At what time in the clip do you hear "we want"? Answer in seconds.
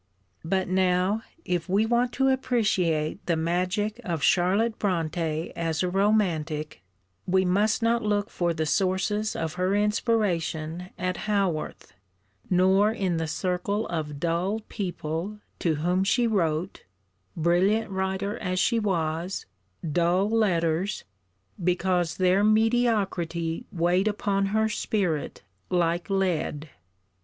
1.69-2.11